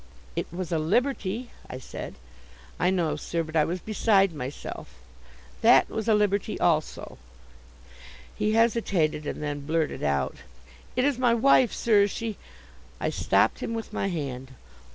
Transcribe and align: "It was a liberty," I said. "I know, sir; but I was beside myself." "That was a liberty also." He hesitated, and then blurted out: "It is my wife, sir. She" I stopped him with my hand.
"It 0.35 0.47
was 0.51 0.71
a 0.71 0.79
liberty," 0.79 1.51
I 1.69 1.77
said. 1.77 2.15
"I 2.79 2.89
know, 2.89 3.15
sir; 3.15 3.43
but 3.43 3.55
I 3.55 3.63
was 3.65 3.79
beside 3.81 4.33
myself." 4.33 4.95
"That 5.61 5.89
was 5.91 6.07
a 6.07 6.15
liberty 6.15 6.59
also." 6.59 7.19
He 8.35 8.53
hesitated, 8.53 9.27
and 9.27 9.43
then 9.43 9.63
blurted 9.67 10.01
out: 10.01 10.37
"It 10.95 11.05
is 11.05 11.19
my 11.19 11.35
wife, 11.35 11.71
sir. 11.71 12.07
She" 12.07 12.37
I 12.99 13.11
stopped 13.11 13.59
him 13.59 13.75
with 13.75 13.93
my 13.93 14.07
hand. 14.07 14.55